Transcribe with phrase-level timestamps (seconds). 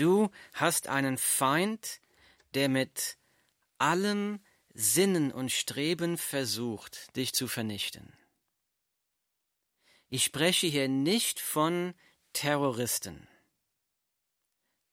[0.00, 2.00] Du hast einen Feind,
[2.54, 3.18] der mit
[3.76, 4.40] allem
[4.72, 8.10] Sinnen und Streben versucht, dich zu vernichten.
[10.08, 11.92] Ich spreche hier nicht von
[12.32, 13.28] Terroristen.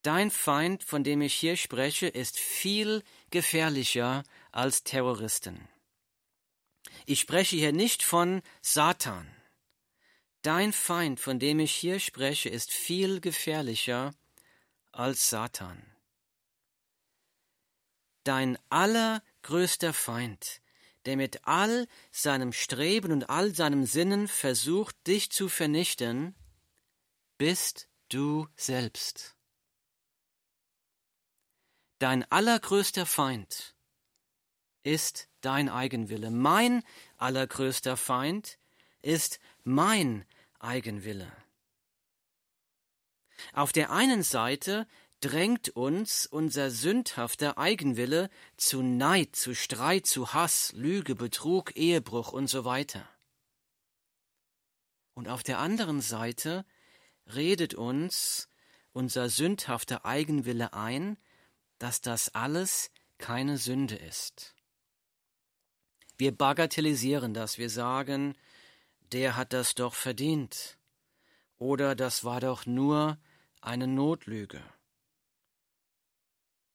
[0.02, 5.70] Dein Feind, von dem ich hier spreche, ist viel gefährlicher als Terroristen.
[7.06, 9.26] Ich spreche hier nicht von Satan.
[10.42, 14.14] Dein Feind, von dem ich hier spreche, ist viel gefährlicher
[14.98, 15.82] als Satan.
[18.24, 20.62] Dein allergrößter Feind,
[21.06, 26.36] der mit all seinem Streben und all seinem Sinnen versucht, dich zu vernichten,
[27.38, 29.36] bist du selbst.
[32.00, 33.76] Dein allergrößter Feind
[34.84, 36.32] ist dein Eigenwille.
[36.32, 36.84] Mein
[37.18, 38.58] allergrößter Feind
[39.02, 40.26] ist mein
[40.60, 41.32] Eigenwille.
[43.54, 44.88] Auf der einen Seite
[45.20, 52.48] drängt uns unser sündhafter Eigenwille zu Neid, zu Streit, zu Hass, Lüge, Betrug, Ehebruch und
[52.48, 53.08] so weiter.
[55.14, 56.66] Und auf der anderen Seite
[57.26, 58.50] redet uns
[58.94, 61.18] unser sündhafter Eigenwille ein,
[61.80, 64.56] dass das alles keine Sünde ist.
[66.18, 68.36] Wir bagatellisieren das, wir sagen,
[69.12, 70.78] der hat das doch verdient.
[71.58, 73.20] Oder das war doch nur
[73.62, 74.64] eine Notlüge.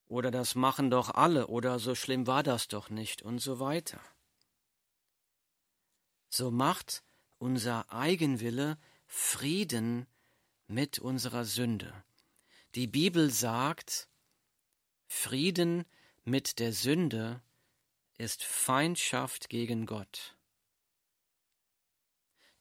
[0.07, 4.01] Oder das machen doch alle, oder so schlimm war das doch nicht, und so weiter.
[6.29, 7.03] So macht
[7.39, 10.07] unser Eigenwille Frieden
[10.67, 11.93] mit unserer Sünde.
[12.75, 14.09] Die Bibel sagt,
[15.07, 15.85] Frieden
[16.25, 17.43] mit der Sünde
[18.17, 20.37] ist Feindschaft gegen Gott.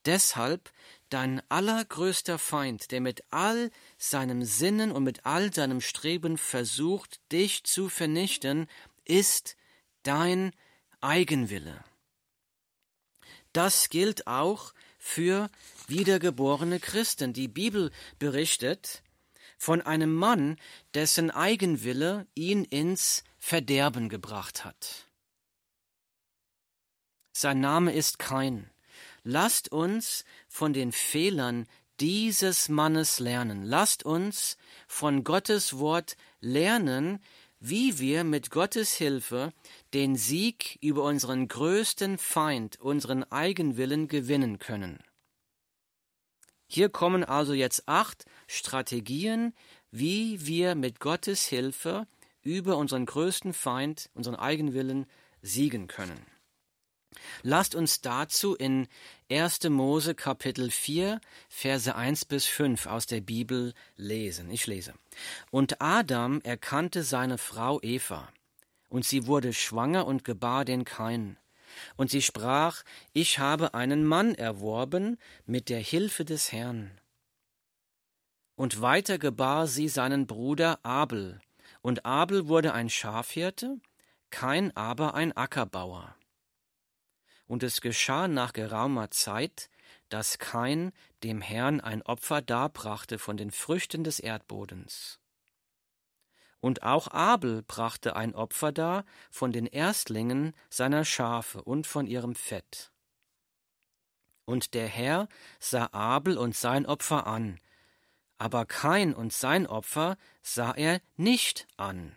[0.05, 0.71] Deshalb
[1.13, 7.63] dein allergrößter Feind, der mit all seinem Sinnen und mit all seinem Streben versucht, dich
[7.63, 8.67] zu vernichten,
[9.05, 9.55] ist
[10.03, 10.51] dein
[11.01, 11.83] Eigenwille.
[13.53, 15.49] Das gilt auch für
[15.87, 17.33] wiedergeborene Christen.
[17.33, 19.03] Die Bibel berichtet
[19.57, 20.57] von einem Mann,
[20.93, 25.07] dessen Eigenwille ihn ins Verderben gebracht hat.
[27.33, 28.69] Sein Name ist Kain.
[29.23, 31.65] Lasst uns von den Fehlern
[32.01, 33.63] dieses Mannes lernen.
[33.63, 37.23] Lasst uns von Gottes Wort lernen,
[37.61, 39.53] wie wir mit Gottes Hilfe
[39.93, 44.99] den Sieg über unseren größten Feind, unseren Eigenwillen gewinnen können.
[46.67, 49.53] Hier kommen also jetzt acht Strategien,
[49.89, 52.07] wie wir mit Gottes Hilfe
[52.41, 55.05] über unseren größten Feind, unseren Eigenwillen,
[55.41, 56.30] siegen können.
[57.43, 58.87] Lasst uns dazu in
[59.29, 59.69] 1.
[59.69, 64.49] Mose Kapitel 4, Verse 1 bis 5 aus der Bibel lesen.
[64.51, 64.93] Ich lese.
[65.49, 68.29] Und Adam erkannte seine Frau Eva,
[68.89, 71.37] und sie wurde schwanger und gebar den Kain.
[71.95, 72.83] Und sie sprach,
[73.13, 76.91] ich habe einen Mann erworben mit der Hilfe des Herrn.
[78.55, 81.39] Und weiter gebar sie seinen Bruder Abel,
[81.81, 83.77] und Abel wurde ein Schafhirte,
[84.29, 86.15] Kain aber ein Ackerbauer.
[87.51, 89.69] Und es geschah nach geraumer Zeit,
[90.07, 95.19] dass Kain dem Herrn ein Opfer darbrachte von den Früchten des Erdbodens.
[96.61, 102.35] Und auch Abel brachte ein Opfer dar von den Erstlingen seiner Schafe und von ihrem
[102.35, 102.93] Fett.
[104.45, 105.27] Und der Herr
[105.59, 107.59] sah Abel und sein Opfer an,
[108.37, 112.15] aber Kain und sein Opfer sah er nicht an.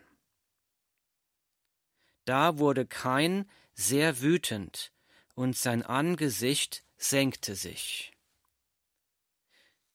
[2.25, 4.94] Da wurde Kain sehr wütend,
[5.34, 8.12] und sein Angesicht senkte sich.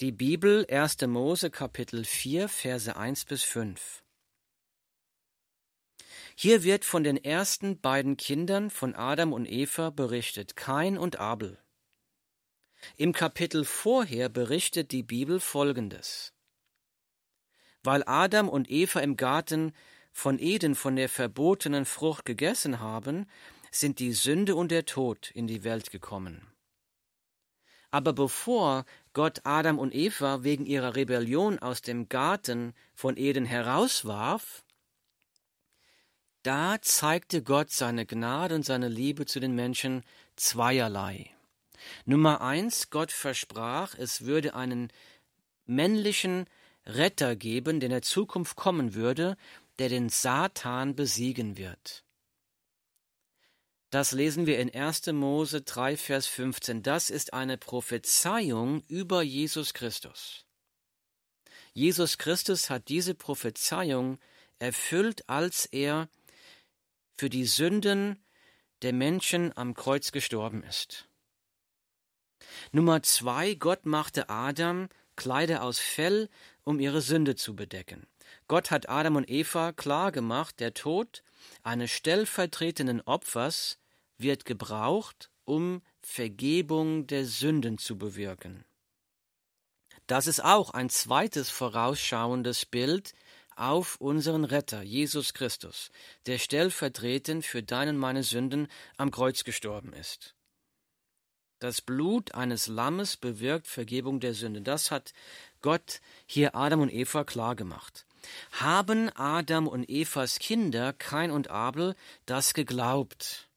[0.01, 1.01] Die Bibel 1.
[1.07, 4.03] Mose Kapitel 4 Verse 1 bis 5.
[6.35, 11.61] Hier wird von den ersten beiden Kindern von Adam und Eva berichtet, Kain und Abel.
[12.95, 16.33] Im Kapitel vorher berichtet die Bibel Folgendes.
[17.83, 19.73] Weil Adam und Eva im Garten
[20.13, 23.27] von Eden von der verbotenen Frucht gegessen haben,
[23.71, 26.47] sind die Sünde und der Tod in die Welt gekommen.
[27.91, 34.63] Aber bevor Gott Adam und Eva wegen ihrer Rebellion aus dem Garten von Eden herauswarf,
[36.43, 40.03] da zeigte Gott seine Gnade und seine Liebe zu den Menschen
[40.35, 41.31] zweierlei.
[42.05, 44.89] Nummer eins, Gott versprach, es würde einen
[45.65, 46.45] männlichen
[46.85, 49.35] Retter geben, der in der Zukunft kommen würde,
[49.79, 52.03] der den Satan besiegen wird.
[53.89, 55.07] Das lesen wir in 1.
[55.07, 56.83] Mose 3, Vers 15.
[56.83, 60.45] Das ist eine Prophezeiung über Jesus Christus.
[61.73, 64.19] Jesus Christus hat diese Prophezeiung
[64.59, 66.07] erfüllt, als er
[67.17, 68.23] für die Sünden
[68.83, 71.07] der Menschen am Kreuz gestorben ist.
[72.71, 76.29] Nummer zwei, Gott machte Adam Kleider aus Fell,
[76.63, 78.07] um ihre Sünde zu bedecken.
[78.47, 81.23] Gott hat Adam und Eva klar gemacht, der Tod
[81.63, 83.78] eines stellvertretenden Opfers
[84.19, 88.63] wird gebraucht, um Vergebung der Sünden zu bewirken.
[90.07, 93.13] Das ist auch ein zweites vorausschauendes Bild
[93.55, 95.91] auf unseren Retter, Jesus Christus,
[96.25, 98.67] der stellvertretend für deinen meine Sünden
[98.97, 100.35] am Kreuz gestorben ist.
[101.59, 104.61] Das Blut eines Lammes bewirkt Vergebung der Sünde.
[104.61, 105.13] Das hat
[105.61, 108.05] Gott hier Adam und Eva klar gemacht.
[108.53, 111.95] Haben Adam und Evas Kinder, Kain und Abel,
[112.25, 113.48] das geglaubt?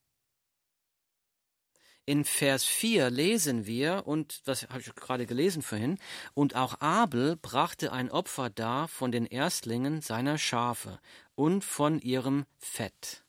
[2.05, 5.99] In Vers 4 lesen wir, und das habe ich gerade gelesen vorhin,
[6.35, 10.99] und auch Abel brachte ein Opfer dar von den Erstlingen seiner Schafe
[11.37, 13.23] und von ihrem Fett.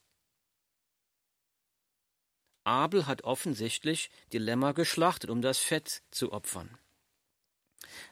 [2.63, 6.77] Abel hat offensichtlich die Lämmer geschlachtet, um das Fett zu opfern.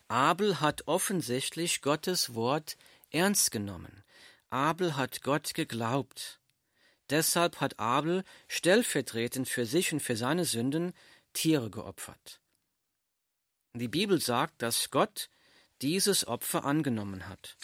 [0.10, 2.78] Abel hat offensichtlich Gottes Wort
[3.10, 4.04] ernst genommen.
[4.50, 6.41] Abel hat Gott geglaubt.
[7.12, 10.94] Deshalb hat Abel stellvertretend für sich und für seine Sünden
[11.34, 12.42] Tiere geopfert.
[13.74, 15.30] Die Bibel sagt, dass Gott
[15.82, 17.58] dieses Opfer angenommen hat.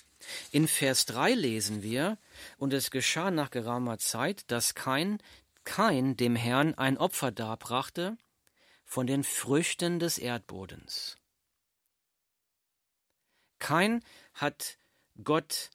[0.51, 2.17] In Vers 3 lesen wir,
[2.57, 5.21] und es geschah nach geraumer Zeit, dass kein
[5.63, 8.17] Kain dem Herrn ein Opfer darbrachte
[8.85, 11.17] von den Früchten des Erdbodens.
[13.59, 14.03] Kain
[14.33, 14.77] hat
[15.23, 15.69] Gott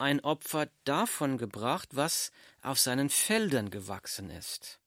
[0.00, 2.32] ein Opfer davon gebracht, was
[2.62, 4.80] auf seinen Feldern gewachsen ist.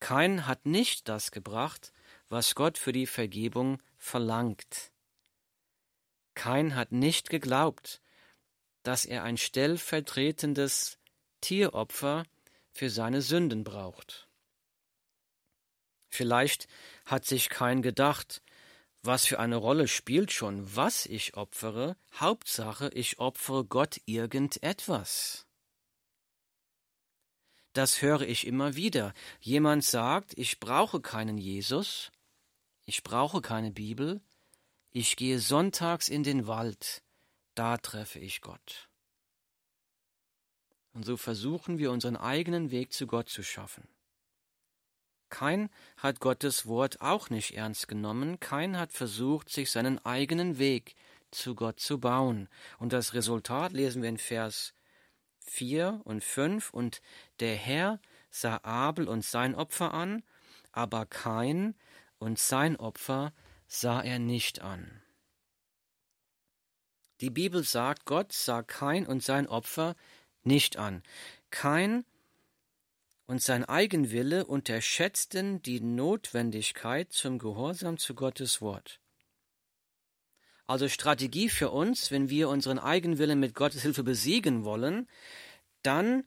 [0.00, 1.92] Kain hat nicht das gebracht,
[2.28, 4.92] was Gott für die Vergebung verlangt.
[6.34, 8.02] Kain hat nicht geglaubt,
[8.82, 10.98] dass er ein stellvertretendes
[11.40, 12.24] Tieropfer
[12.72, 14.28] für seine Sünden braucht.
[16.08, 16.68] Vielleicht
[17.04, 18.42] hat sich kein gedacht,
[19.06, 25.46] was für eine Rolle spielt schon, was ich opfere, Hauptsache, ich opfere Gott irgendetwas.
[27.72, 29.12] Das höre ich immer wieder.
[29.40, 32.10] Jemand sagt, ich brauche keinen Jesus,
[32.84, 34.22] ich brauche keine Bibel,
[34.92, 37.02] ich gehe sonntags in den Wald,
[37.54, 38.88] da treffe ich Gott.
[40.92, 43.86] Und so versuchen wir unseren eigenen Weg zu Gott zu schaffen.
[45.28, 50.94] Kein hat Gottes Wort auch nicht ernst genommen, kein hat versucht, sich seinen eigenen Weg
[51.30, 52.48] zu Gott zu bauen.
[52.78, 54.74] Und das Resultat lesen wir in Vers
[55.40, 56.72] 4 und 5.
[56.72, 57.00] Und
[57.40, 58.00] der Herr
[58.30, 60.22] sah Abel und sein Opfer an,
[60.72, 61.74] aber kein
[62.18, 63.32] und sein Opfer
[63.66, 65.02] sah er nicht an.
[67.20, 69.96] Die Bibel sagt, Gott sah kein und sein Opfer
[70.42, 71.02] nicht an.
[71.50, 72.04] Kein
[73.26, 79.00] und sein Eigenwille unterschätzten die Notwendigkeit zum Gehorsam zu Gottes Wort.
[80.66, 85.08] Also Strategie für uns, wenn wir unseren Eigenwillen mit Gottes Hilfe besiegen wollen,
[85.82, 86.24] dann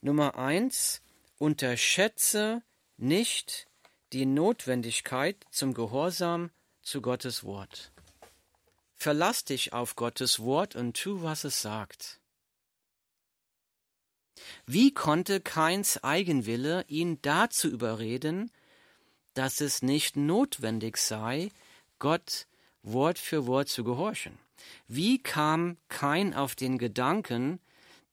[0.00, 1.02] Nummer eins,
[1.38, 2.62] unterschätze
[2.96, 3.66] nicht
[4.12, 6.50] die Notwendigkeit zum Gehorsam
[6.82, 7.92] zu Gottes Wort.
[8.94, 12.19] Verlass dich auf Gottes Wort und tu, was es sagt.
[14.66, 18.50] Wie konnte Kains Eigenwille ihn dazu überreden,
[19.34, 21.50] dass es nicht notwendig sei,
[21.98, 22.46] Gott
[22.82, 24.38] Wort für Wort zu gehorchen?
[24.86, 27.60] Wie kam Kain auf den Gedanken,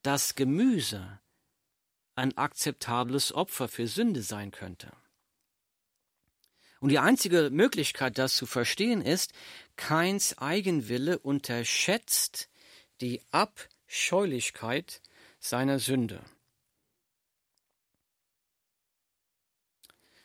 [0.02, 1.20] dass Gemüse
[2.16, 4.92] ein akzeptables Opfer für Sünde sein könnte?
[6.80, 9.34] Und die einzige Möglichkeit, das zu verstehen, ist,
[9.78, 12.50] Kains Eigenwille unterschätzt
[13.02, 15.02] die Abscheulichkeit
[15.40, 16.24] seiner Sünde.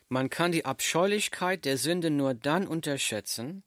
[0.09, 3.63] Man kann die Abscheulichkeit der Sünde nur dann unterschätzen,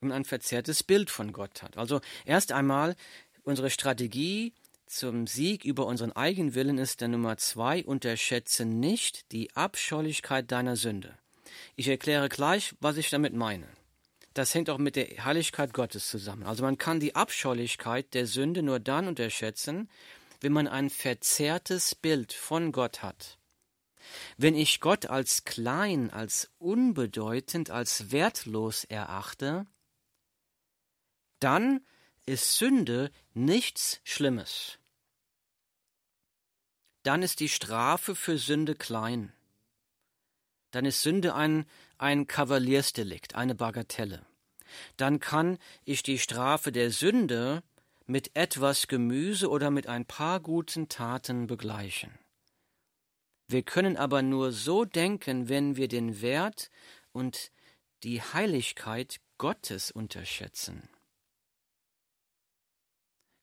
[0.00, 1.76] wenn man ein verzerrtes Bild von Gott hat.
[1.76, 2.96] Also erst einmal
[3.42, 4.54] unsere Strategie
[4.86, 11.18] zum Sieg über unseren Eigenwillen ist der Nummer zwei, unterschätze nicht die Abscheulichkeit deiner Sünde.
[11.76, 13.68] Ich erkläre gleich, was ich damit meine
[14.34, 16.44] das hängt auch mit der Heiligkeit Gottes zusammen.
[16.44, 19.88] Also man kann die Abscheulichkeit der Sünde nur dann unterschätzen,
[20.40, 23.38] wenn man ein verzerrtes Bild von Gott hat.
[24.36, 29.66] Wenn ich Gott als klein, als unbedeutend, als wertlos erachte,
[31.38, 31.84] dann
[32.26, 34.78] ist Sünde nichts Schlimmes.
[37.02, 39.32] Dann ist die Strafe für Sünde klein.
[40.70, 41.66] Dann ist Sünde ein,
[42.02, 44.26] ein Kavaliersdelikt, eine Bagatelle.
[44.96, 47.62] dann kann ich die Strafe der Sünde
[48.06, 52.10] mit etwas Gemüse oder mit ein paar guten Taten begleichen.
[53.46, 56.70] Wir können aber nur so denken, wenn wir den Wert
[57.12, 57.52] und
[58.02, 60.88] die Heiligkeit Gottes unterschätzen.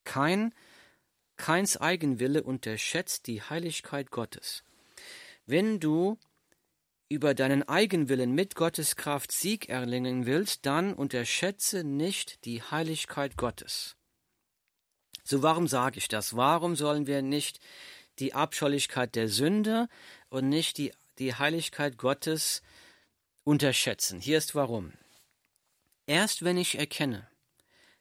[0.03, 0.53] Kein,
[1.37, 4.63] keins Eigenwille unterschätzt die Heiligkeit Gottes.
[5.45, 6.17] Wenn du
[7.09, 13.95] über deinen Eigenwillen mit Gottes Kraft Sieg erlingen willst, dann unterschätze nicht die Heiligkeit Gottes.
[15.23, 16.35] So warum sage ich das?
[16.35, 17.59] Warum sollen wir nicht
[18.19, 19.87] die Abscheulichkeit der Sünde
[20.29, 22.61] und nicht die, die Heiligkeit Gottes
[23.43, 24.19] unterschätzen?
[24.19, 24.93] Hier ist warum.
[26.05, 27.27] Erst wenn ich erkenne,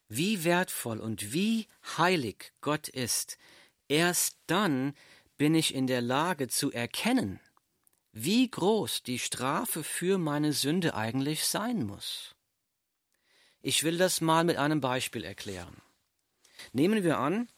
[0.09, 3.38] wie wertvoll und wie heilig Gott ist,
[3.88, 4.95] erst dann
[5.37, 7.41] bin ich in der Lage zu erkennen,
[8.25, 12.34] wie groß die Strafe für meine Sünde eigentlich sein muss.
[13.60, 15.80] Ich will das mal mit einem Beispiel erklären.
[16.72, 17.48] Nehmen wir an,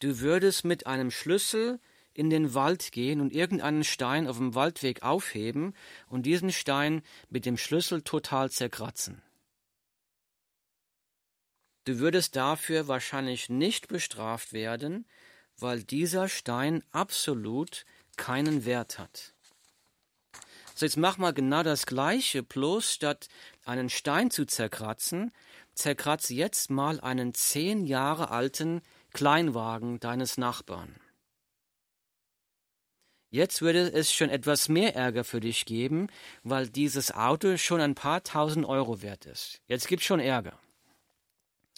[0.00, 1.80] du würdest mit einem Schlüssel
[2.14, 5.74] in den Wald gehen und irgendeinen Stein auf dem Waldweg aufheben
[6.08, 9.22] und diesen Stein mit dem Schlüssel total zerkratzen.
[11.84, 15.06] Du würdest dafür wahrscheinlich nicht bestraft werden,
[15.58, 19.35] weil dieser Stein absolut keinen Wert hat.
[20.78, 23.28] So, jetzt mach mal genau das Gleiche, bloß statt
[23.64, 25.32] einen Stein zu zerkratzen,
[25.74, 28.82] zerkratze jetzt mal einen zehn Jahre alten
[29.14, 30.94] Kleinwagen deines Nachbarn.
[33.30, 36.08] Jetzt würde es schon etwas mehr Ärger für dich geben,
[36.42, 39.62] weil dieses Auto schon ein paar tausend Euro wert ist.
[39.68, 40.58] Jetzt gibt's schon Ärger.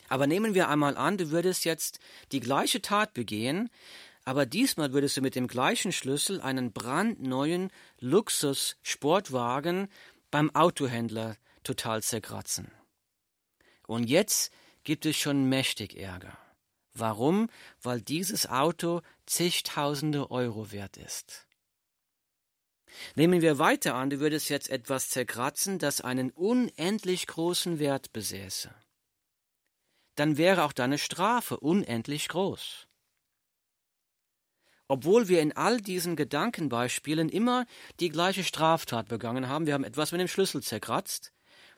[0.09, 2.01] Aber nehmen wir einmal an, du würdest jetzt
[2.33, 3.71] die gleiche Tat begehen,
[4.29, 9.89] aber diesmal würdest du mit dem gleichen Schlüssel einen brandneuen Luxus-Sportwagen
[10.31, 12.71] beim Autohändler total zerkratzen.
[13.87, 14.53] Und jetzt
[14.85, 16.37] gibt es schon mächtig Ärger.
[16.93, 17.49] Warum?
[17.81, 21.47] Weil dieses Auto zigtausende Euro wert ist.
[23.15, 28.75] Nehmen wir weiter an, du würdest jetzt etwas zerkratzen, das einen unendlich großen Wert besäße.
[30.17, 32.88] Dann wäre auch deine Strafe unendlich groß.
[34.89, 37.67] Obwohl wir in all diesen Gedankenbeispielen immer
[38.01, 41.33] die gleiche Straftat begangen haben, wir haben etwas mit dem Schlüssel zerkratzt,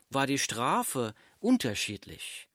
[0.09, 2.47] war die Strafe unterschiedlich.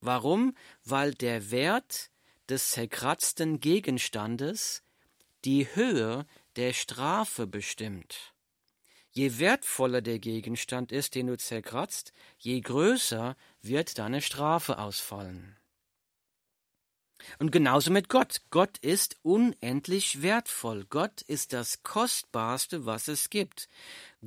[0.00, 0.56] Warum?
[0.84, 2.10] Weil der Wert
[2.48, 4.82] des zerkratzten Gegenstandes
[5.44, 8.34] die Höhe der Strafe bestimmt.
[9.10, 15.59] Je wertvoller der Gegenstand ist, den du zerkratzt, je größer wird deine Strafe ausfallen.
[17.38, 18.42] Und genauso mit Gott.
[18.50, 20.86] Gott ist unendlich wertvoll.
[20.88, 23.68] Gott ist das Kostbarste, was es gibt.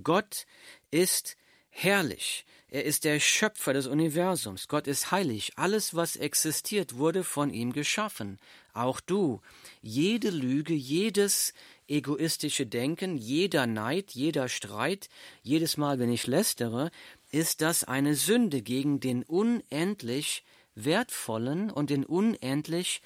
[0.04, 0.46] Gott
[0.92, 1.36] ist
[1.70, 2.46] herrlich.
[2.68, 4.68] Er ist der Schöpfer des Universums.
[4.68, 5.54] Gott ist heilig.
[5.58, 8.40] Alles, was existiert, wurde von ihm geschaffen.
[8.74, 9.42] Auch du.
[9.84, 11.54] Jede Lüge, jedes
[11.88, 15.10] egoistische Denken, jeder Neid, jeder Streit,
[15.44, 16.90] jedes Mal, wenn ich lästere,
[17.32, 20.44] ist das eine Sünde gegen den unendlich
[20.76, 23.02] wertvollen und den unendlich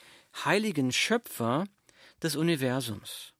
[0.45, 1.65] heiligen Schöpfer
[2.21, 3.33] des Universums.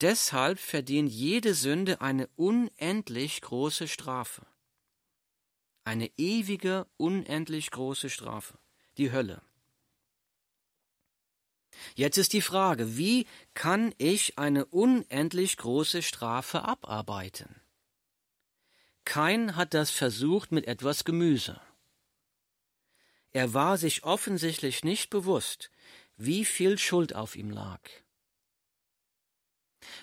[0.00, 4.46] Deshalb verdient jede Sünde eine unendlich große Strafe.
[5.84, 8.58] Eine ewige, unendlich große Strafe.
[8.96, 9.42] Die Hölle.
[11.94, 17.60] Jetzt ist die Frage, wie kann ich eine unendlich große Strafe abarbeiten?
[19.04, 21.60] Kein hat das versucht mit etwas Gemüse.
[23.34, 25.70] Er war sich offensichtlich nicht bewusst,
[26.16, 27.80] wie viel Schuld auf ihm lag.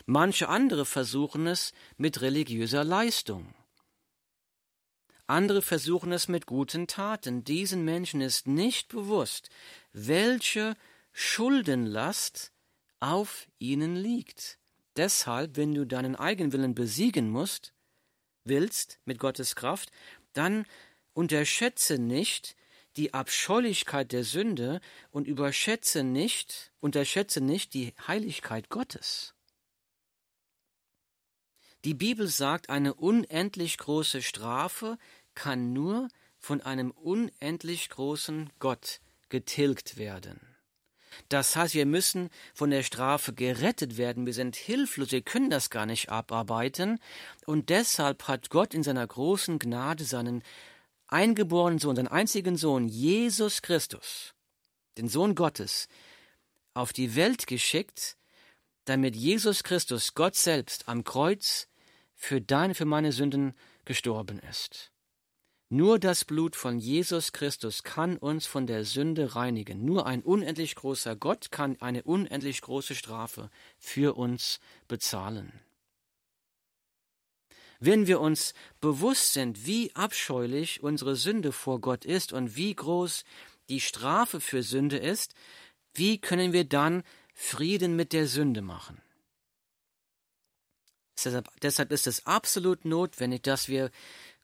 [0.05, 3.55] Manche andere versuchen es mit religiöser Leistung.
[5.27, 7.45] Andere versuchen es mit guten Taten.
[7.45, 9.49] Diesen Menschen ist nicht bewusst,
[9.93, 10.75] welche
[11.13, 12.51] Schuldenlast
[12.99, 14.59] auf ihnen liegt.
[14.97, 17.73] Deshalb, wenn du deinen Eigenwillen besiegen musst,
[18.43, 19.89] willst mit Gottes Kraft,
[20.33, 20.65] dann
[21.13, 22.57] unterschätze nicht,
[22.97, 24.81] die Abscheulichkeit der Sünde
[25.11, 29.33] und überschätze nicht, unterschätze nicht die Heiligkeit Gottes.
[31.83, 34.97] Die Bibel sagt, eine unendlich große Strafe
[35.33, 40.39] kann nur von einem unendlich großen Gott getilgt werden.
[41.29, 44.25] Das heißt, wir müssen von der Strafe gerettet werden.
[44.25, 46.99] Wir sind hilflos, wir können das gar nicht abarbeiten.
[47.45, 50.43] Und deshalb hat Gott in seiner großen Gnade seinen
[51.11, 54.33] eingeborenen Sohn, seinen einzigen Sohn, Jesus Christus,
[54.97, 55.87] den Sohn Gottes,
[56.73, 58.17] auf die Welt geschickt,
[58.85, 61.67] damit Jesus Christus, Gott selbst, am Kreuz
[62.15, 63.53] für deine, für meine Sünden
[63.85, 64.91] gestorben ist.
[65.69, 69.85] Nur das Blut von Jesus Christus kann uns von der Sünde reinigen.
[69.85, 73.49] Nur ein unendlich großer Gott kann eine unendlich große Strafe
[73.79, 75.61] für uns bezahlen.
[77.83, 83.23] Wenn wir uns bewusst sind, wie abscheulich unsere Sünde vor Gott ist und wie groß
[83.69, 85.33] die Strafe für Sünde ist,
[85.95, 89.01] wie können wir dann Frieden mit der Sünde machen?
[91.63, 93.89] Deshalb, ist es absolut notwendig, dass wir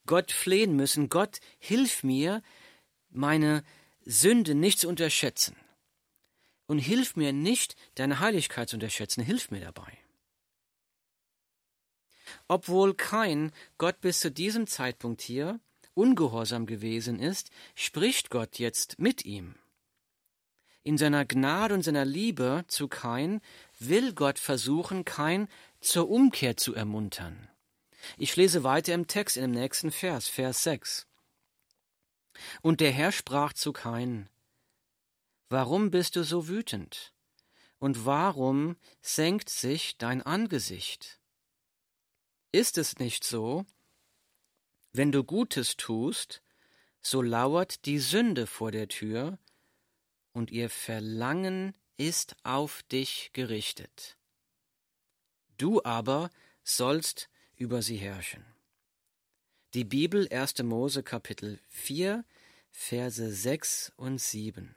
[0.08, 2.42] Gott flehen müssen, Gott, hilf mir,
[3.10, 3.64] meine
[4.04, 5.56] Sünde nicht zu unterschätzen.
[6.66, 9.96] Und hilf mir nicht, deine Heiligkeit zu unterschätzen, hilf mir dabei.
[12.48, 15.60] Obwohl kein Gott bis zu diesem Zeitpunkt hier
[15.94, 19.56] ungehorsam gewesen ist, spricht Gott jetzt mit ihm.
[20.84, 23.42] In seiner Gnade und seiner Liebe zu Kain
[23.80, 25.50] will Gott versuchen, Kain
[25.82, 27.50] zur Umkehr zu ermuntern.
[28.18, 31.08] Ich lese weiter im Text in dem nächsten Vers, Vers 6.
[32.62, 34.30] Und der Herr sprach zu Kain,
[35.50, 37.14] Warum bist du so wütend?
[37.80, 41.17] Und warum senkt sich dein Angesicht?
[42.58, 43.68] Ist es nicht so,
[44.92, 46.42] wenn du Gutes tust,
[47.02, 49.38] so lauert die Sünde vor der Tür,
[50.34, 54.18] und ihr Verlangen ist auf dich gerichtet.
[55.60, 56.32] Du aber
[56.64, 58.44] sollst über sie herrschen.
[59.76, 60.64] Die Bibel 1.
[60.64, 62.26] Mose Kapitel 4,
[62.72, 64.76] Verse 6 und 7.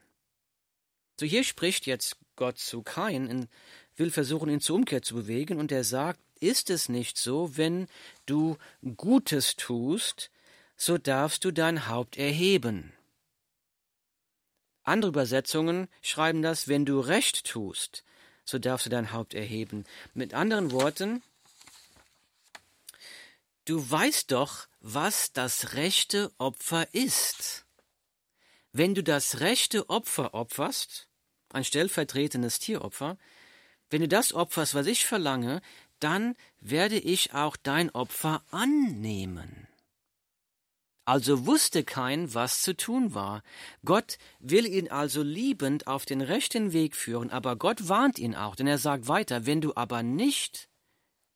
[1.18, 3.48] So hier spricht jetzt Gott zu Kain und
[3.96, 7.86] will versuchen, ihn zur Umkehr zu bewegen, und er sagt, ist es nicht so, wenn
[8.26, 8.56] du
[8.96, 10.30] Gutes tust,
[10.76, 12.92] so darfst du dein Haupt erheben.
[14.82, 18.02] Andere Übersetzungen schreiben das, wenn du Recht tust,
[18.44, 19.84] so darfst du dein Haupt erheben.
[20.14, 21.22] Mit anderen Worten,
[23.70, 27.64] Du weißt doch, was das rechte Opfer ist.
[28.72, 31.06] Wenn du das rechte Opfer opferst,
[31.52, 33.16] ein stellvertretendes Tieropfer,
[33.90, 35.62] wenn du das opferst, was ich verlange,
[36.00, 39.68] dann werde ich auch dein Opfer annehmen.
[41.04, 43.42] Also wusste kein, was zu tun war.
[43.84, 48.54] Gott will ihn also liebend auf den rechten Weg führen, aber Gott warnt ihn auch,
[48.54, 50.68] denn er sagt weiter, wenn du aber nicht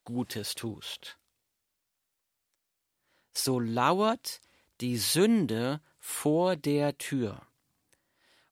[0.04, 1.18] Gutes tust,
[3.32, 4.40] so lauert
[4.80, 7.42] die Sünde vor der Tür,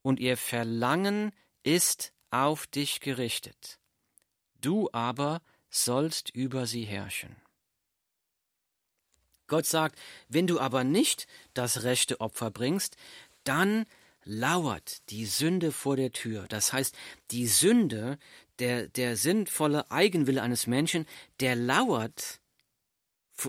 [0.01, 3.79] und ihr Verlangen ist auf dich gerichtet.
[4.61, 5.41] Du aber
[5.75, 7.37] sollst über sie herrschen.
[9.49, 12.97] Gott sagt, wenn du aber nicht das rechte Opfer bringst,
[13.45, 13.87] dann
[14.25, 16.47] lauert die Sünde vor der Tür.
[16.49, 16.95] Das heißt,
[17.33, 18.19] die Sünde,
[18.61, 21.07] der, der sinnvolle Eigenwille eines Menschen,
[21.41, 22.41] der lauert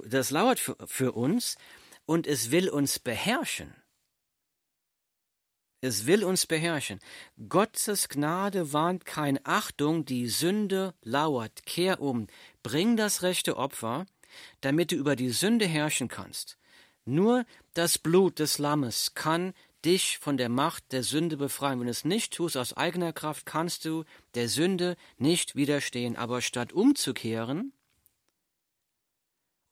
[0.05, 1.57] das lauert für, für uns
[2.05, 3.75] und es will uns beherrschen.
[5.83, 7.01] Es will uns beherrschen.
[7.49, 11.65] Gottes Gnade warnt kein Achtung, die Sünde lauert.
[11.65, 12.27] Kehr um,
[12.63, 14.05] bring das rechte Opfer,
[14.61, 16.57] damit du über die Sünde herrschen kannst.
[17.03, 17.43] Nur
[17.73, 21.79] das Blut des Lammes kann dich von der Macht der Sünde befreien.
[21.79, 26.15] Wenn du es nicht tust aus eigener Kraft, kannst du der Sünde nicht widerstehen.
[26.15, 27.73] Aber statt umzukehren,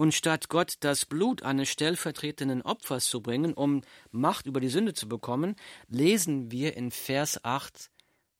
[0.01, 4.95] und statt Gott das Blut eines stellvertretenden Opfers zu bringen, um Macht über die Sünde
[4.95, 5.55] zu bekommen,
[5.89, 7.91] lesen wir in Vers 8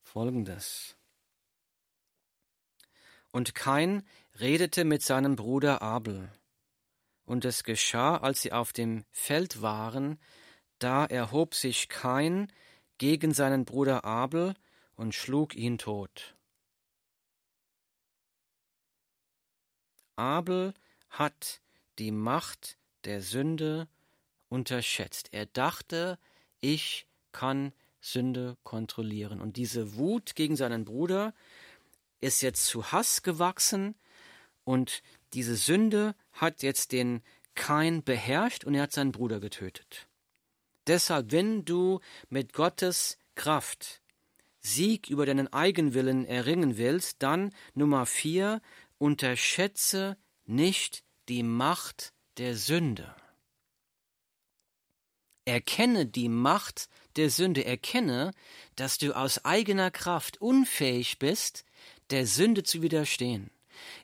[0.02, 0.96] folgendes.
[3.30, 4.02] Und Kain
[4.40, 6.32] redete mit seinem Bruder Abel.
[7.26, 10.18] Und es geschah, als sie auf dem Feld waren,
[10.80, 12.52] da erhob sich Kain
[12.98, 14.56] gegen seinen Bruder Abel
[14.96, 16.36] und schlug ihn tot.
[20.16, 20.74] Abel
[21.12, 21.62] hat
[22.00, 23.88] die Macht der Sünde
[24.50, 25.30] unterschätzt.
[25.32, 26.18] Er dachte,
[26.60, 29.40] ich kann Sünde kontrollieren.
[29.40, 31.34] Und diese Wut gegen seinen Bruder
[32.20, 33.96] ist jetzt zu Hass gewachsen
[34.64, 37.22] und diese Sünde hat jetzt den
[37.56, 40.08] Kain beherrscht und er hat seinen Bruder getötet.
[40.88, 44.02] Deshalb, wenn du mit Gottes Kraft
[44.60, 48.62] Sieg über deinen Eigenwillen erringen willst, dann Nummer vier,
[48.98, 50.18] unterschätze
[50.52, 53.16] nicht die Macht der Sünde.
[55.46, 58.32] Erkenne die Macht der Sünde, erkenne,
[58.76, 61.66] dass du aus eigener Kraft unfähig bist,
[62.12, 63.50] der Sünde zu widerstehen.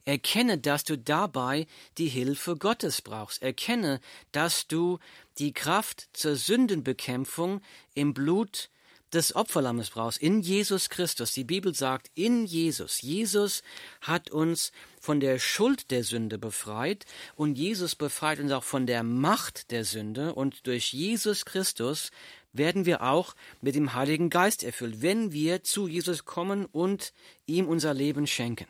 [0.06, 3.44] Erkenne, dass du dabei die Hilfe Gottes brauchst.
[3.44, 4.00] Erkenne,
[4.32, 4.98] dass du
[5.38, 7.62] die Kraft zur Sündenbekämpfung
[7.94, 8.70] im Blut
[9.14, 11.32] des Opferlammes brauchst, in Jesus Christus.
[11.32, 13.02] Die Bibel sagt, in Jesus.
[13.02, 13.64] Jesus
[14.02, 19.04] hat uns von der Schuld der Sünde befreit und Jesus befreit uns auch von der
[19.04, 22.12] Macht der Sünde und durch Jesus Christus
[22.54, 27.14] werden wir auch mit dem Heiligen Geist erfüllt, wenn wir zu Jesus kommen und
[27.46, 28.68] ihm unser Leben schenken.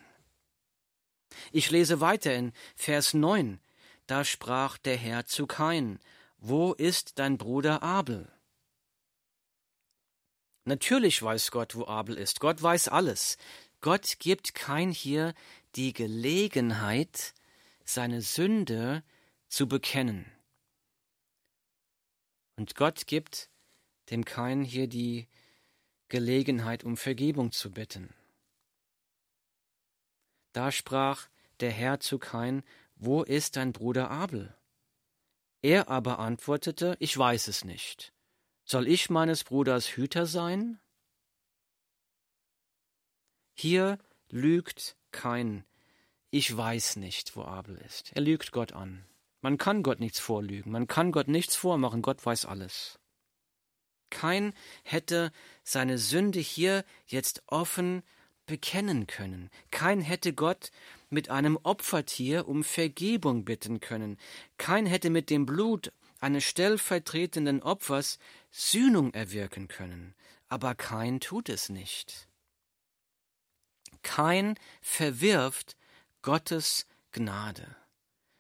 [1.51, 3.59] Ich lese weiter in Vers 9.
[4.07, 5.99] Da sprach der Herr zu Kain,
[6.39, 8.31] Wo ist dein Bruder Abel?
[10.67, 12.41] Natürlich weiß Gott, wo Abel ist.
[12.41, 13.37] Gott weiß alles.
[13.79, 15.33] Gott gibt Kain hier
[15.75, 17.33] die Gelegenheit,
[17.85, 19.01] seine Sünde
[19.47, 20.29] zu bekennen.
[22.57, 23.49] Und Gott gibt
[24.09, 25.29] dem Kain hier die
[26.09, 28.13] Gelegenheit, um Vergebung zu bitten.
[30.51, 31.29] Da sprach
[31.61, 32.61] der Herr zu Kain,
[32.97, 34.53] Wo ist dein Bruder Abel?
[35.61, 38.11] Er aber antwortete, Ich weiß es nicht.
[38.69, 40.77] Soll ich meines Bruders Hüter sein?
[43.53, 43.97] Hier
[44.29, 45.63] lügt kein
[46.31, 48.11] Ich weiß nicht, wo Abel ist.
[48.13, 49.05] Er lügt Gott an.
[49.39, 52.99] Man kann Gott nichts vorlügen, man kann Gott nichts vormachen, Gott weiß alles.
[54.09, 54.53] Kein
[54.83, 55.31] hätte
[55.63, 58.03] seine Sünde hier jetzt offen
[58.47, 59.49] bekennen können.
[59.71, 60.71] Kein hätte Gott
[61.09, 64.17] mit einem Opfertier um Vergebung bitten können.
[64.57, 68.19] Kein hätte mit dem Blut eines stellvertretenden Opfers
[68.59, 70.15] Sühnung erwirken können,
[70.47, 72.27] aber kein tut es nicht.
[74.01, 75.77] Kein verwirft
[76.23, 77.75] Gottes Gnade.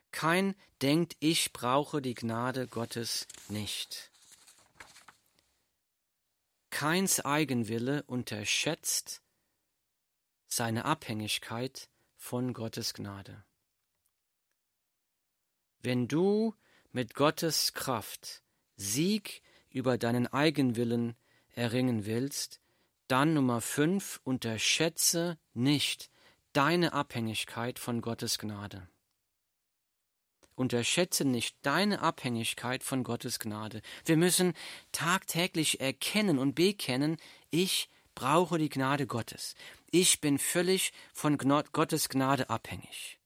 [0.09, 4.11] Kein denkt, ich brauche die Gnade Gottes nicht.
[6.71, 9.21] Keins Eigenwille unterschätzt
[10.47, 13.45] seine Abhängigkeit von Gottes Gnade.
[15.77, 16.55] Wenn du
[16.91, 18.41] mit Gottes Kraft
[18.77, 19.43] Sieg
[19.77, 21.15] über deinen Eigenwillen
[21.55, 22.59] erringen willst,
[23.07, 26.09] dann Nummer fünf, unterschätze nicht
[26.53, 28.87] deine Abhängigkeit von Gottes Gnade.
[30.55, 33.81] Unterschätze nicht deine Abhängigkeit von Gottes Gnade.
[34.05, 34.53] Wir müssen
[34.91, 37.17] tagtäglich erkennen und bekennen,
[37.51, 39.53] ich brauche die Gnade Gottes.
[39.91, 43.16] Ich bin völlig von Gottes Gnade abhängig.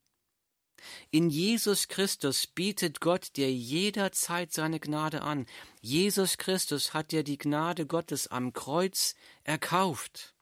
[1.10, 5.46] In Jesus Christus bietet Gott dir jederzeit seine Gnade an.
[5.82, 10.34] Jesus Christus hat dir die Gnade Gottes am Kreuz erkauft.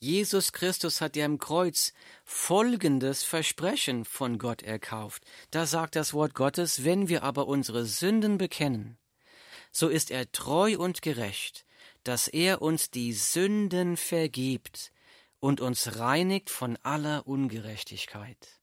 [0.00, 5.22] Jesus Christus hat dir am Kreuz folgendes Versprechen von Gott erkauft.
[5.50, 8.98] Da sagt das Wort Gottes, wenn wir aber unsere Sünden bekennen,
[9.72, 11.64] so ist er treu und gerecht,
[12.02, 14.92] dass er uns die Sünden vergibt
[15.44, 18.62] und uns reinigt von aller Ungerechtigkeit.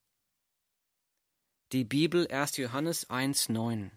[1.74, 2.58] Die Bibel 1.
[2.58, 3.92] Johannes 1.9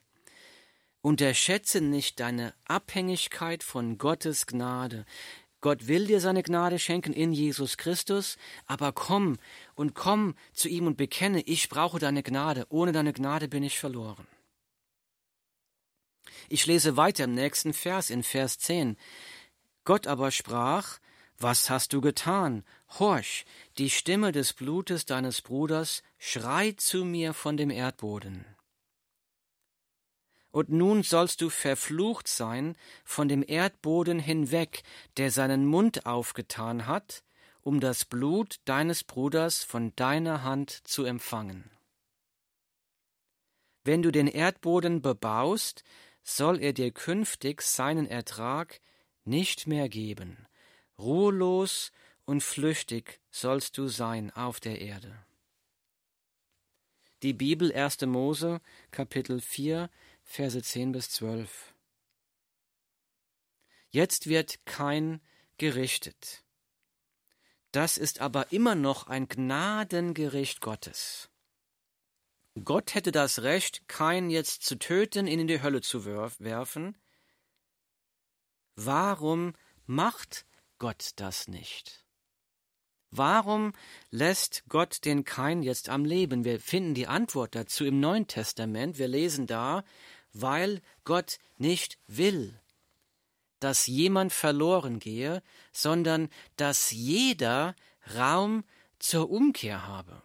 [1.01, 5.07] Unterschätze nicht deine Abhängigkeit von Gottes Gnade.
[5.63, 9.39] Gott will dir seine Gnade schenken in Jesus Christus, aber komm
[9.75, 13.79] und komm zu ihm und bekenne, ich brauche deine Gnade, ohne deine Gnade bin ich
[13.79, 14.27] verloren.
[16.51, 18.99] Ich lese weiter im nächsten Vers, in Vers 10.
[19.85, 20.99] Gott aber sprach,
[21.39, 22.65] was hast du getan?
[22.99, 23.45] Horch,
[23.79, 28.45] die Stimme des Blutes deines Bruders schreit zu mir von dem Erdboden.
[30.51, 34.85] Und nun sollst du verflucht sein von dem Erdboden hinweg,
[35.17, 37.25] der seinen Mund aufgetan hat,
[37.63, 41.71] um das Blut deines Bruders von deiner Hand zu empfangen.
[43.83, 45.83] Wenn du den Erdboden bebaust,
[46.23, 48.81] soll er dir künftig seinen Ertrag
[49.25, 50.47] nicht mehr geben,
[50.99, 51.93] ruhelos
[52.25, 55.25] und flüchtig sollst du sein auf der Erde.
[57.23, 58.03] Die Bibel 1.
[58.03, 59.91] Mose, Kapitel 4,
[60.23, 61.75] Verse 10 bis 12.
[63.91, 65.21] Jetzt wird kein
[65.57, 66.45] gerichtet.
[67.73, 71.31] Das ist aber immer noch ein Gnadengericht Gottes.
[72.63, 76.97] Gott hätte das Recht, kein jetzt zu töten, ihn in die Hölle zu werfen.
[78.77, 79.55] Warum
[79.87, 80.47] macht
[80.85, 82.05] Gott das nicht?
[83.11, 83.73] Warum
[84.11, 86.45] lässt Gott den Kain jetzt am Leben?
[86.45, 88.99] Wir finden die Antwort dazu im Neuen Testament.
[88.99, 89.83] Wir lesen da,
[90.35, 92.61] weil Gott nicht will,
[93.61, 95.43] dass jemand verloren gehe,
[95.73, 97.75] sondern dass jeder
[98.15, 98.63] Raum
[98.99, 100.21] zur Umkehr habe.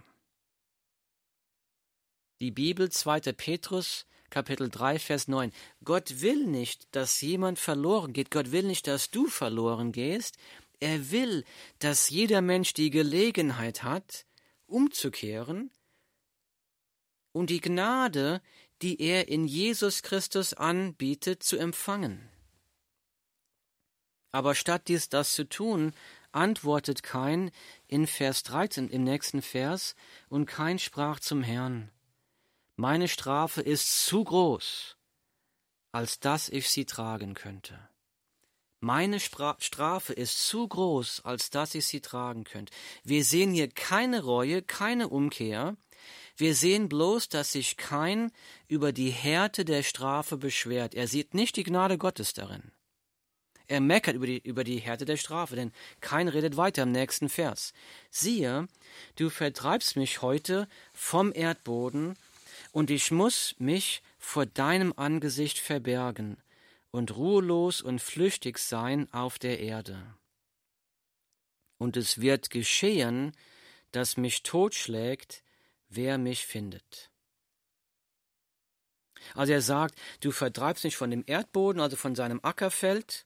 [2.41, 3.31] Die Bibel 2.
[3.31, 5.51] Petrus Kapitel 3, Vers 9.
[5.83, 8.31] Gott will nicht, dass jemand verloren geht.
[8.31, 10.37] Gott will nicht, dass du verloren gehst.
[10.79, 11.43] Er will,
[11.79, 14.25] dass jeder Mensch die Gelegenheit hat,
[14.65, 15.71] umzukehren
[17.31, 18.41] und die Gnade,
[18.81, 22.29] die er in Jesus Christus anbietet, zu empfangen.
[24.31, 25.93] Aber statt dies das zu tun,
[26.31, 27.51] antwortet Kain
[27.87, 29.95] in Vers 13 im nächsten Vers,
[30.29, 31.91] und Kain sprach zum Herrn,
[32.79, 34.95] meine Strafe ist zu groß,
[35.91, 37.77] als dass ich sie tragen könnte.
[38.79, 42.71] Meine Spra Strafe ist zu groß, als dass ich sie tragen könnte.
[43.03, 45.75] Wir sehen hier keine Reue, keine Umkehr.
[46.37, 48.31] Wir sehen bloß, dass sich kein
[48.69, 50.95] über die Härte der Strafe beschwert.
[50.95, 52.71] Er sieht nicht die Gnade Gottes darin.
[53.67, 57.27] Er meckert über die, über die Härte der Strafe, denn kein redet weiter im nächsten
[57.27, 57.73] Vers.
[58.09, 58.69] Siehe,
[59.17, 62.15] du vertreibst mich heute vom Erdboden,
[62.71, 66.37] und ich muss mich vor deinem Angesicht verbergen
[66.91, 70.15] und ruhelos und flüchtig sein auf der Erde.
[71.77, 73.31] Und es wird geschehen,
[73.91, 75.43] dass mich totschlägt,
[75.87, 77.09] wer mich findet.
[79.35, 83.25] Also er sagt, du vertreibst mich von dem Erdboden, also von seinem Ackerfeld,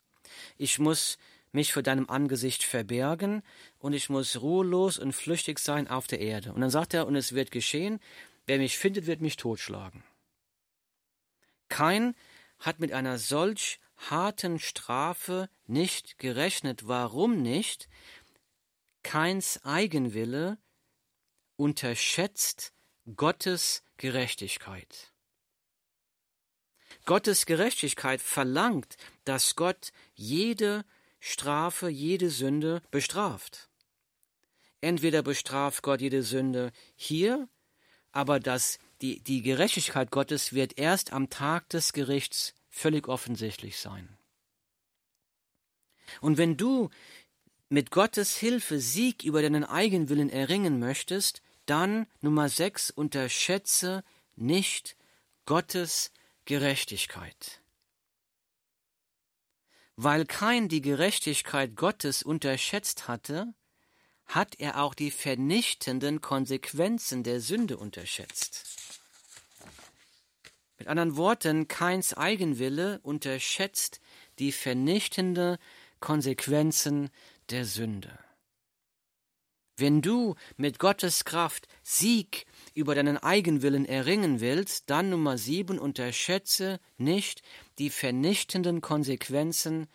[0.58, 1.18] ich muss
[1.52, 3.44] mich vor deinem Angesicht verbergen
[3.78, 6.52] und ich muss ruhelos und flüchtig sein auf der Erde.
[6.52, 8.00] Und dann sagt er, und es wird geschehen,
[8.46, 10.04] wer mich findet, wird mich totschlagen.
[11.70, 12.16] Kein
[12.60, 16.88] hat mit einer solch harten Strafe nicht gerechnet.
[16.88, 17.90] Warum nicht?
[19.04, 20.58] Keins Eigenwille
[21.56, 22.74] unterschätzt
[23.16, 25.14] Gottes Gerechtigkeit.
[27.06, 30.86] Gottes Gerechtigkeit verlangt, dass Gott jede
[31.20, 33.70] Strafe, jede Sünde bestraft.
[34.80, 37.48] Entweder bestraft Gott jede Sünde hier,
[38.14, 44.18] aber dass die, die Gerechtigkeit Gottes wird erst am Tag des Gerichts völlig offensichtlich sein.
[46.22, 46.90] Und wenn du
[47.70, 54.04] mit Gottes Hilfe Sieg über deinen Eigenwillen erringen möchtest, dann Nummer sechs, unterschätze
[54.36, 54.96] nicht
[55.46, 56.12] Gottes
[56.46, 57.62] Gerechtigkeit.
[59.96, 63.54] Weil kein die Gerechtigkeit Gottes unterschätzt hatte,
[64.26, 68.66] hat er auch die vernichtenden Konsequenzen der Sünde unterschätzt.
[70.78, 74.02] Mit anderen Worten, Keins Eigenwille unterschätzt
[74.40, 75.58] die vernichtenden
[76.00, 77.10] Konsequenzen
[77.50, 78.20] der Sünde.
[79.78, 86.80] Wenn du mit Gottes Kraft Sieg über deinen Eigenwillen erringen willst, dann Nummer sieben, unterschätze
[86.98, 87.42] nicht
[87.80, 89.88] die vernichtenden Konsequenzen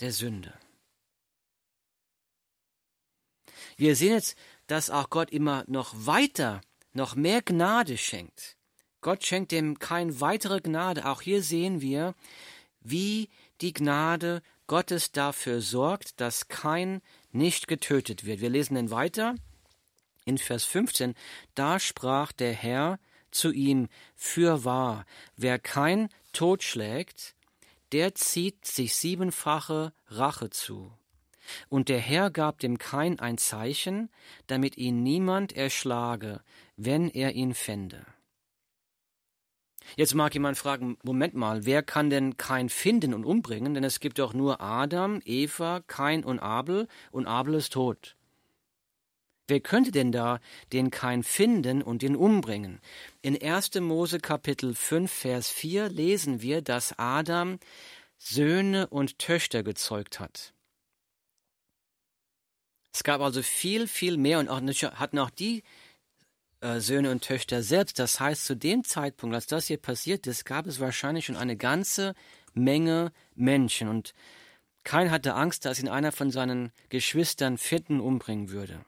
[0.00, 0.54] der Sünde.
[3.78, 4.36] Wir sehen jetzt,
[4.66, 6.60] dass auch Gott immer noch weiter,
[6.92, 8.56] noch mehr Gnade schenkt.
[9.00, 11.06] Gott schenkt dem kein weitere Gnade.
[11.06, 12.16] Auch hier sehen wir,
[12.80, 18.40] wie die Gnade Gottes dafür sorgt, dass kein nicht getötet wird.
[18.40, 19.36] Wir lesen dann weiter
[20.24, 21.14] in Vers 15.
[21.54, 22.98] Da sprach der Herr
[23.30, 27.36] zu ihm, Fürwahr, wer kein totschlägt,
[27.92, 30.92] der zieht sich siebenfache Rache zu.
[31.68, 34.10] Und der Herr gab dem Kain ein Zeichen,
[34.46, 36.40] damit ihn niemand erschlage,
[36.76, 38.06] wenn er ihn fände.
[39.96, 43.74] Jetzt mag jemand fragen, Moment mal, wer kann denn Kain finden und umbringen?
[43.74, 48.16] Denn es gibt doch nur Adam, Eva, Kain und Abel, und Abel ist tot.
[49.46, 50.40] Wer könnte denn da
[50.74, 52.80] den Kain finden und ihn umbringen?
[53.22, 53.76] In 1.
[53.80, 57.58] Mose Kapitel 5, Vers 4 lesen wir, dass Adam
[58.18, 60.52] Söhne und Töchter gezeugt hat.
[62.98, 64.60] Es gab also viel, viel mehr und auch
[64.98, 65.62] hatten auch die
[66.60, 68.00] äh, Söhne und Töchter selbst.
[68.00, 71.56] Das heißt, zu dem Zeitpunkt, als das hier passiert ist, gab es wahrscheinlich schon eine
[71.56, 72.16] ganze
[72.54, 74.14] Menge Menschen und
[74.82, 78.84] kein hatte Angst, dass ihn einer von seinen Geschwistern finden umbringen würde.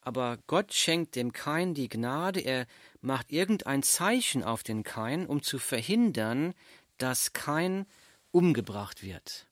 [0.00, 2.66] Aber Gott schenkt dem Kain die Gnade, er
[3.02, 6.54] macht irgendein Zeichen auf den Kain, um zu verhindern,
[6.98, 7.86] dass Kain
[8.32, 9.46] umgebracht wird.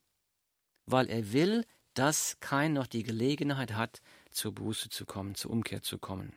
[0.85, 5.81] Weil er will, dass kein noch die Gelegenheit hat, zur Buße zu kommen, zur Umkehr
[5.81, 6.33] zu kommen.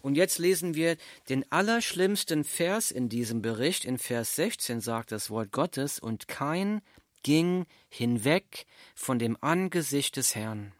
[0.00, 0.96] Und jetzt lesen wir
[1.28, 3.84] den allerschlimmsten Vers in diesem Bericht.
[3.84, 6.82] In Vers 16 sagt das Wort Gottes, und kein
[7.22, 10.72] ging hinweg von dem Angesicht des Herrn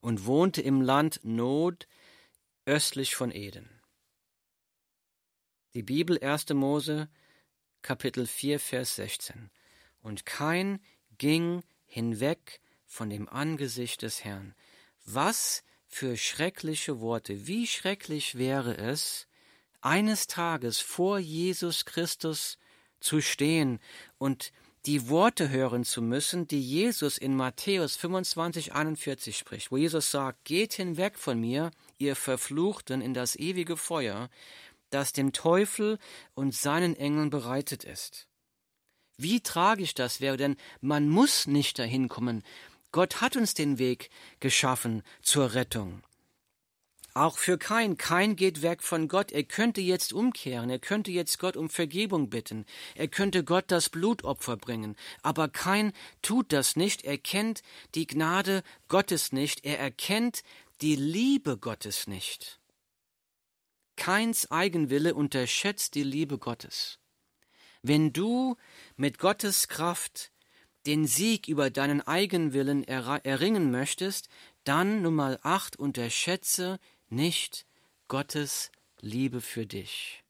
[0.00, 1.88] und wohnte im Land Not
[2.64, 3.68] östlich von Eden.
[5.74, 6.50] Die Bibel 1.
[6.50, 7.08] Mose
[7.82, 9.50] Kapitel 4 Vers 16.
[10.00, 10.80] Und kein
[11.18, 11.62] ging
[11.96, 14.54] hinweg von dem Angesicht des Herrn.
[15.06, 17.46] Was für schreckliche Worte.
[17.46, 19.26] Wie schrecklich wäre es,
[19.80, 22.58] eines Tages vor Jesus Christus
[23.00, 23.80] zu stehen
[24.18, 24.52] und
[24.84, 30.44] die Worte hören zu müssen, die Jesus in Matthäus 25, 41 spricht, wo Jesus sagt,
[30.44, 34.28] geht hinweg von mir, ihr Verfluchten, in das ewige Feuer,
[34.90, 35.98] das dem Teufel
[36.34, 38.25] und seinen Engeln bereitet ist.
[39.18, 42.42] Wie tragisch das wäre, denn man muss nicht dahin kommen.
[42.92, 46.02] Gott hat uns den Weg geschaffen zur Rettung.
[47.16, 47.96] Auch für Kain.
[47.96, 49.32] Kain geht weg von Gott.
[49.32, 50.68] Er könnte jetzt umkehren.
[50.68, 52.66] Er könnte jetzt Gott um Vergebung bitten.
[52.94, 54.96] Er könnte Gott das Blutopfer bringen.
[55.22, 57.04] Aber Kain tut das nicht.
[57.04, 57.62] Er kennt
[57.94, 59.64] die Gnade Gottes nicht.
[59.64, 60.42] Er erkennt
[60.82, 62.60] die Liebe Gottes nicht.
[63.96, 66.98] Keins Eigenwille unterschätzt die Liebe Gottes.
[67.88, 68.56] Wenn du
[68.96, 70.32] mit Gottes Kraft
[70.86, 74.28] den Sieg über deinen Eigenwillen erringen möchtest,
[74.64, 77.64] dann Nummer acht, unterschätze nicht
[78.08, 80.24] Gottes Liebe für dich.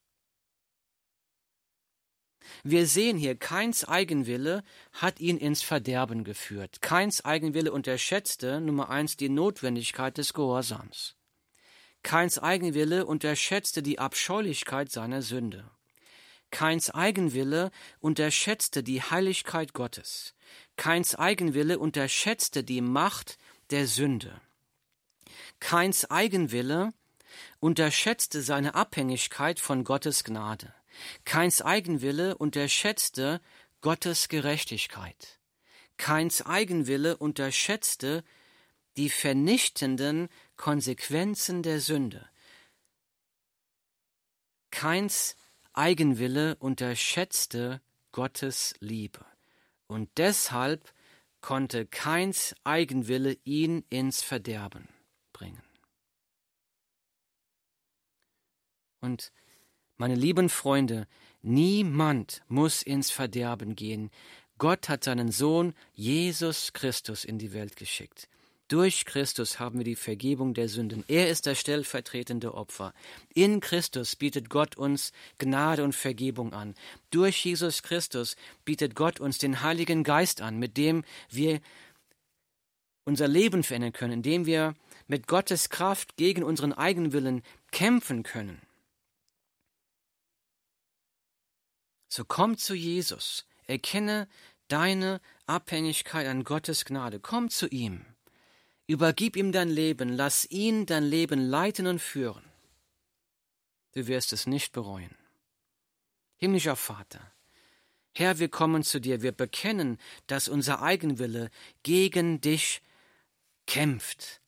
[2.62, 6.83] Wir sehen hier, Keins Eigenwille hat ihn ins Verderben geführt.
[6.83, 11.16] Keins Eigenwille unterschätzte, Nummer eins, die Notwendigkeit des Gehorsams.
[12.03, 15.71] Keins Eigenwille unterschätzte die Abscheulichkeit seiner Sünde.
[16.50, 20.35] Keins Eigenwille unterschätzte die Heiligkeit Gottes.
[20.76, 23.38] Keins Eigenwille unterschätzte die Macht
[23.70, 24.40] der Sünde.
[25.61, 26.92] Keins Eigenwille
[27.59, 30.72] unterschätzte seine Abhängigkeit von Gottes Gnade.
[31.24, 33.40] Keins Eigenwille unterschätzte
[33.80, 35.38] Gottes Gerechtigkeit.
[35.96, 38.24] Keins Eigenwille unterschätzte
[38.96, 42.28] die vernichtenden Konsequenzen der Sünde.
[44.70, 45.37] Keins
[45.76, 49.24] Eigenwille unterschätzte Gottes Liebe.
[49.86, 50.92] Und deshalb
[51.40, 54.88] konnte keins Eigenwille ihn ins Verderben
[55.32, 55.62] bringen.
[59.00, 59.32] Und
[59.98, 61.06] meine lieben Freunde,
[61.42, 64.10] niemand muss ins Verderben gehen.
[64.58, 68.28] Gott hat seinen Sohn Jesus Christus in die Welt geschickt.
[68.68, 71.05] Durch Christus haben wir die Vergebung der Sünden.
[71.07, 72.92] Er ist das stellvertretende Opfer.
[73.33, 76.74] In Christus bietet Gott uns Gnade und Vergebung an.
[77.11, 81.61] Durch Jesus Christus bietet Gott uns den Heiligen Geist an, mit dem wir
[83.05, 84.74] unser Leben verändern können, indem wir
[85.07, 88.61] mit Gottes Kraft gegen unseren Eigenwillen kämpfen können.
[92.09, 94.26] So komm zu Jesus, erkenne
[94.66, 98.05] deine Abhängigkeit an Gottes Gnade, komm zu ihm,
[98.87, 102.44] übergib ihm dein Leben, lass ihn dein Leben leiten und führen.
[103.92, 105.14] Du wirst es nicht bereuen.
[106.37, 107.33] Himmlischer Vater,
[108.18, 111.51] Herr, wir kommen zu dir, wir bekennen, dass unser Eigenwille
[111.83, 112.81] gegen dich
[113.66, 114.40] kämpft,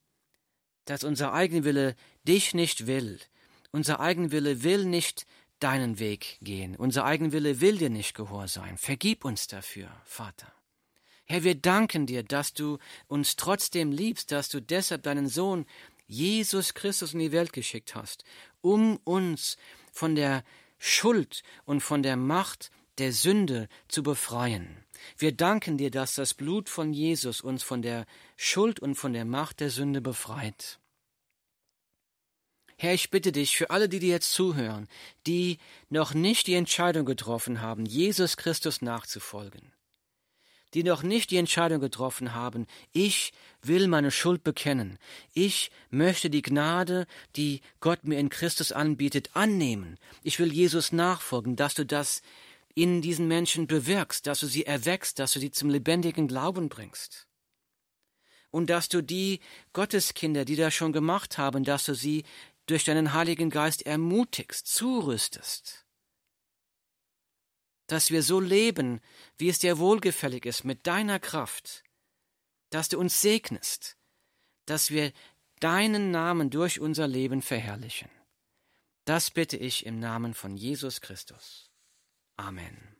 [0.86, 3.20] dass unser Eigenwille dich nicht will,
[3.70, 5.26] unser Eigenwille will nicht
[5.60, 8.78] deinen Weg gehen, unser Eigenwille will dir nicht gehorsam.
[8.78, 10.50] Vergib uns dafür, Vater.
[11.28, 15.66] Herr, wir danken dir, dass du uns trotzdem liebst, dass du deshalb deinen Sohn
[16.06, 18.24] Jesus Christus in die Welt geschickt hast,
[18.62, 19.58] um uns
[19.92, 20.42] von der
[20.78, 24.84] Schuld und von der Macht der Sünde zu befreien.
[25.18, 29.26] Wir danken dir, dass das Blut von Jesus uns von der Schuld und von der
[29.26, 30.80] Macht der Sünde befreit.
[32.78, 34.88] Herr, ich bitte dich für alle, die dir jetzt zuhören,
[35.26, 35.58] die
[35.90, 39.72] noch nicht die Entscheidung getroffen haben, Jesus Christus nachzufolgen,
[40.74, 44.98] die noch nicht die Entscheidung getroffen haben, ich will meine Schuld bekennen,
[45.32, 51.56] ich möchte die Gnade, die Gott mir in Christus anbietet, annehmen, ich will Jesus nachfolgen,
[51.56, 52.22] dass du das
[52.74, 57.26] in diesen Menschen bewirkst, dass du sie erweckst, dass du sie zum lebendigen Glauben bringst.
[58.50, 59.40] Und dass du die
[59.72, 62.24] Gotteskinder, die das schon gemacht haben, dass du sie
[62.66, 65.87] durch deinen Heiligen Geist ermutigst, zurüstest.
[67.88, 69.00] Dass wir so leben,
[69.36, 71.82] wie es dir wohlgefällig ist, mit deiner Kraft,
[72.70, 73.96] dass du uns segnest,
[74.66, 75.12] dass wir
[75.58, 78.10] deinen Namen durch unser Leben verherrlichen.
[79.04, 81.70] Das bitte ich im Namen von Jesus Christus.
[82.36, 82.97] Amen.